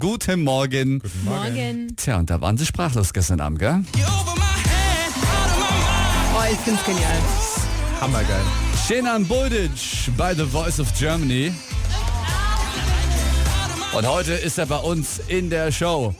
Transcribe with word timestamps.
Guten 0.00 0.44
Morgen. 0.44 1.00
Guten 1.00 1.24
Morgen. 1.26 1.94
Tja, 1.94 2.18
und 2.18 2.30
da 2.30 2.40
waren 2.40 2.56
sie 2.56 2.64
sprachlos 2.64 3.12
gestern 3.12 3.38
Abend, 3.40 3.58
gell? 3.58 3.84
Oh, 6.34 6.42
ich 6.50 6.58
find's 6.60 6.82
genial. 6.84 7.18
Hammergeil. 8.00 8.40
Shenan 8.88 9.26
Buldic 9.26 10.08
bei 10.16 10.34
The 10.34 10.46
Voice 10.46 10.80
of 10.80 10.88
Germany. 10.98 11.52
Und 13.92 14.08
heute 14.08 14.32
ist 14.32 14.56
er 14.56 14.64
bei 14.66 14.78
uns 14.78 15.20
in 15.28 15.50
der 15.50 15.70
Show. 15.70 16.14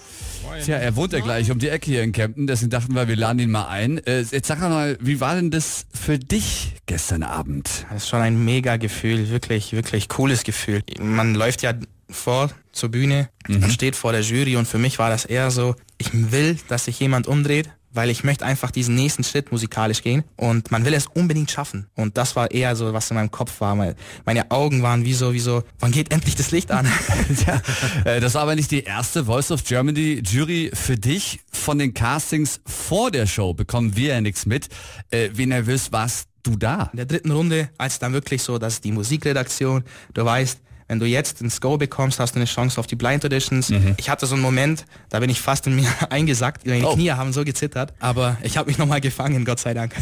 Tja, 0.62 0.76
er 0.76 0.94
wohnt 0.96 1.14
ja 1.14 1.20
gleich 1.20 1.50
um 1.50 1.58
die 1.58 1.70
Ecke 1.70 1.90
hier 1.90 2.02
in 2.02 2.12
Kempten, 2.12 2.46
deswegen 2.46 2.70
dachten 2.70 2.94
wir, 2.94 3.08
wir 3.08 3.16
laden 3.16 3.38
ihn 3.38 3.50
mal 3.50 3.68
ein. 3.68 3.98
Äh, 4.04 4.24
Jetzt 4.30 4.48
sag 4.48 4.60
mal, 4.60 4.98
wie 5.00 5.20
war 5.20 5.36
denn 5.36 5.50
das 5.50 5.86
für 5.94 6.18
dich 6.18 6.74
gestern 6.84 7.22
Abend? 7.22 7.86
Das 7.88 8.02
ist 8.02 8.08
schon 8.10 8.20
ein 8.20 8.44
mega 8.44 8.76
Gefühl, 8.76 9.30
wirklich, 9.30 9.72
wirklich 9.72 10.08
cooles 10.10 10.42
Gefühl. 10.44 10.82
Man 11.00 11.34
läuft 11.34 11.62
ja 11.62 11.72
vor 12.12 12.50
zur 12.72 12.90
Bühne 12.90 13.28
und 13.48 13.70
steht 13.72 13.96
vor 13.96 14.12
der 14.12 14.22
Jury 14.22 14.56
und 14.56 14.66
für 14.66 14.78
mich 14.78 14.98
war 14.98 15.10
das 15.10 15.24
eher 15.24 15.50
so, 15.50 15.74
ich 15.98 16.10
will, 16.12 16.58
dass 16.68 16.84
sich 16.84 16.98
jemand 17.00 17.26
umdreht, 17.26 17.70
weil 17.92 18.10
ich 18.10 18.24
möchte 18.24 18.44
einfach 18.44 18.70
diesen 18.70 18.94
nächsten 18.94 19.24
Schritt 19.24 19.50
musikalisch 19.50 20.02
gehen 20.02 20.22
und 20.36 20.70
man 20.70 20.84
will 20.84 20.94
es 20.94 21.06
unbedingt 21.06 21.50
schaffen. 21.50 21.86
Und 21.96 22.16
das 22.16 22.36
war 22.36 22.50
eher 22.50 22.76
so, 22.76 22.92
was 22.92 23.10
in 23.10 23.16
meinem 23.16 23.30
Kopf 23.30 23.60
war. 23.60 23.74
Meine, 23.74 23.96
meine 24.24 24.50
Augen 24.50 24.82
waren 24.82 25.04
wie 25.04 25.14
so, 25.14 25.32
wie 25.32 25.40
so, 25.40 25.64
wann 25.80 25.90
geht 25.90 26.12
endlich 26.12 26.36
das 26.36 26.50
Licht 26.52 26.70
an? 26.70 26.86
ja, 27.46 27.60
äh, 28.04 28.20
das 28.20 28.34
war 28.34 28.42
aber 28.42 28.54
nicht 28.54 28.70
die 28.70 28.84
erste 28.84 29.24
Voice 29.24 29.50
of 29.50 29.64
Germany 29.64 30.22
Jury 30.24 30.70
für 30.72 30.96
dich. 30.96 31.40
Von 31.52 31.78
den 31.78 31.92
Castings 31.92 32.60
vor 32.64 33.10
der 33.10 33.26
Show 33.26 33.54
bekommen 33.54 33.96
wir 33.96 34.14
ja 34.14 34.20
nichts 34.20 34.46
mit. 34.46 34.68
Äh, 35.10 35.30
Wie 35.34 35.46
nervös 35.46 35.90
warst 35.92 36.28
du 36.42 36.56
da? 36.56 36.90
In 36.92 36.96
der 36.96 37.06
dritten 37.06 37.32
Runde, 37.32 37.70
als 37.76 37.98
dann 37.98 38.12
wirklich 38.12 38.42
so, 38.42 38.58
dass 38.58 38.80
die 38.80 38.92
Musikredaktion, 38.92 39.84
du 40.14 40.24
weißt, 40.24 40.60
wenn 40.90 40.98
du 40.98 41.06
jetzt 41.06 41.40
ins 41.40 41.60
Go 41.60 41.76
bekommst, 41.78 42.18
hast 42.18 42.34
du 42.34 42.40
eine 42.40 42.46
Chance 42.46 42.80
auf 42.80 42.88
die 42.88 42.96
Blind 42.96 43.24
Auditions. 43.24 43.72
Ich 43.96 44.10
hatte 44.10 44.26
so 44.26 44.34
einen 44.34 44.42
Moment, 44.42 44.84
da 45.08 45.20
bin 45.20 45.30
ich 45.30 45.40
fast 45.40 45.68
in 45.68 45.76
mir 45.76 45.86
eingesackt, 46.10 46.66
meine 46.66 46.84
Oh. 46.88 46.94
Knie 46.94 47.12
haben 47.12 47.32
so 47.32 47.44
gezittert, 47.44 47.94
aber 48.00 48.36
ich 48.42 48.56
habe 48.56 48.68
mich 48.68 48.76
nochmal 48.76 49.00
gefangen, 49.00 49.44
Gott 49.44 49.60
sei 49.60 49.72
Dank. 49.72 49.94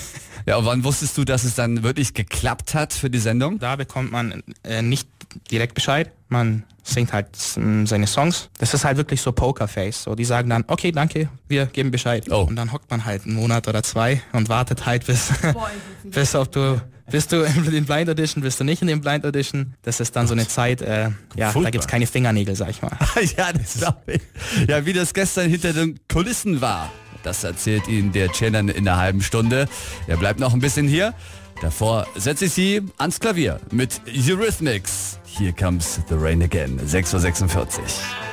Ja, 0.47 0.57
und 0.57 0.65
wann 0.65 0.85
wusstest 0.85 1.19
du, 1.19 1.25
dass 1.27 1.45
es 1.45 1.55
dann 1.55 1.83
wirklich 1.83 2.15
geklappt 2.15 2.73
hat 2.73 2.95
für 2.95 3.11
die 3.11 3.19
Sendung? 3.19 3.59
Da 3.59 3.77
bekommt 3.77 4.13
man 4.13 4.43
äh, 4.65 4.81
nicht 4.81 5.07
direkt 5.51 5.75
Bescheid, 5.75 6.11
man 6.31 6.65
singt 6.83 7.13
halt 7.13 7.37
seine 7.37 8.07
Songs. 8.07 8.49
Das 8.59 8.73
ist 8.73 8.87
halt 8.87 8.97
wirklich 8.97 9.21
so 9.21 9.31
Pokerface. 9.33 10.05
So, 10.05 10.15
die 10.15 10.25
sagen 10.25 10.49
dann, 10.49 10.65
okay, 10.69 10.91
danke, 10.91 11.29
wir 11.49 11.67
geben 11.67 11.91
Bescheid. 11.91 12.25
Oh. 12.31 12.45
Und 12.49 12.57
dann 12.57 12.73
hockt 12.73 12.91
man 12.91 13.05
halt 13.05 13.27
einen 13.27 13.35
Monat 13.35 13.69
oder 13.69 13.83
zwei 13.83 14.23
und 14.33 14.49
wartet 14.49 14.87
halt 14.87 15.05
bis, 15.05 15.29
bis 16.05 16.35
ob 16.35 16.51
du 16.51 16.81
bist 17.11 17.33
du 17.33 17.43
in 17.43 17.71
den 17.71 17.85
Blind 17.85 18.09
Audition, 18.11 18.43
bist 18.43 18.61
du 18.61 18.65
nicht 18.65 18.83
in 18.83 18.89
den 18.89 19.01
Blind 19.01 19.25
Audition. 19.25 19.75
Das 19.83 20.01
ist 20.01 20.15
dann 20.17 20.27
so 20.27 20.35
eine 20.35 20.47
Zeit, 20.49 20.83
äh, 20.83 21.05
ja, 21.05 21.13
da 21.37 21.51
Furchtbar. 21.51 21.71
gibt's 21.71 21.87
keine 21.87 22.07
Fingernägel, 22.07 22.55
sag 22.57 22.71
ich 22.71 22.83
mal. 22.83 22.97
ja, 23.37 23.53
das 23.53 23.75
glaube 23.79 24.03
ich. 24.07 24.23
Ja, 24.69 24.85
wie 24.87 24.93
das 24.93 25.15
gestern 25.15 25.49
hinter 25.51 25.73
den 25.73 25.99
Kulissen 26.11 26.61
war, 26.61 26.93
das 27.23 27.45
erzählt 27.45 27.89
Ihnen 27.89 28.13
der 28.13 28.31
Channel 28.33 28.71
in 28.71 28.89
einer 28.89 28.99
halben 28.99 29.23
Stunde. 29.23 29.69
Er 30.07 30.17
bleibt 30.17 30.41
noch 30.41 30.55
ein 30.55 30.61
bisschen 30.61 30.87
hier. 30.89 31.15
Davor 31.61 32.07
setze 32.15 32.45
ich 32.45 32.53
Sie 32.53 32.83
ans 32.99 33.19
Klavier 33.19 33.61
mit 33.73 34.01
Eurythmics. 34.07 35.19
Here 35.27 35.53
comes 35.53 36.01
the 36.09 36.15
rain 36.15 36.43
again. 36.43 36.79
6.46 36.81 37.57
Uhr. 37.57 38.28